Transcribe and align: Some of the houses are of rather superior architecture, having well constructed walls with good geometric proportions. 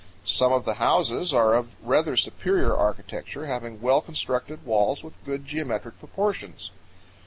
Some 0.25 0.51
of 0.51 0.65
the 0.65 0.73
houses 0.81 1.31
are 1.31 1.53
of 1.53 1.73
rather 1.83 2.17
superior 2.17 2.75
architecture, 2.75 3.45
having 3.45 3.79
well 3.83 4.01
constructed 4.01 4.65
walls 4.65 5.03
with 5.03 5.13
good 5.25 5.45
geometric 5.45 5.99
proportions. 5.99 6.71